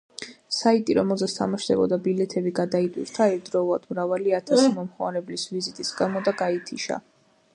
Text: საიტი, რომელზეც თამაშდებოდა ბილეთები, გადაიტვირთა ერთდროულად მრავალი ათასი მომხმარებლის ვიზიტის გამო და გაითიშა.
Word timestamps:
საიტი, 0.59 0.93
რომელზეც 0.99 1.33
თამაშდებოდა 1.39 1.99
ბილეთები, 2.07 2.53
გადაიტვირთა 2.61 3.27
ერთდროულად 3.35 3.85
მრავალი 3.93 4.35
ათასი 4.39 4.73
მომხმარებლის 4.79 5.47
ვიზიტის 5.57 5.95
გამო 6.03 6.25
და 6.31 6.37
გაითიშა. 6.43 7.01